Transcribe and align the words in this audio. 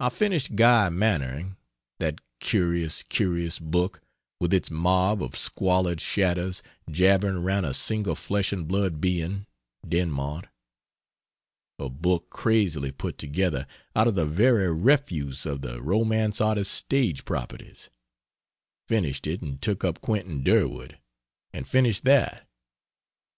I 0.00 0.10
finished 0.10 0.54
Guy 0.54 0.90
Mannering 0.90 1.56
that 1.98 2.20
curious, 2.40 3.02
curious 3.02 3.58
book, 3.58 4.02
with 4.38 4.52
its 4.52 4.70
mob 4.70 5.22
of 5.22 5.34
squalid 5.34 5.98
shadows 6.02 6.62
jabbering 6.90 7.36
around 7.36 7.64
a 7.64 7.72
single 7.72 8.14
flesh 8.16 8.52
and 8.52 8.68
blood 8.68 9.00
being 9.00 9.46
Dinmont; 9.88 10.44
a 11.78 11.88
book 11.88 12.28
crazily 12.28 12.92
put 12.92 13.16
together 13.16 13.66
out 13.96 14.08
of 14.08 14.14
the 14.14 14.26
very 14.26 14.70
refuse 14.76 15.46
of 15.46 15.62
the 15.62 15.80
romance 15.80 16.42
artist's 16.42 16.74
stage 16.76 17.24
properties 17.24 17.88
finished 18.88 19.26
it 19.26 19.40
and 19.40 19.62
took 19.62 19.82
up 19.84 20.02
Quentin 20.02 20.42
Durward, 20.42 20.98
and 21.54 21.66
finished 21.66 22.04
that. 22.04 22.46